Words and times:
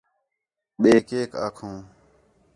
ٻئے 0.81 0.93
کیک 1.07 1.29
آکھوں 1.45 1.77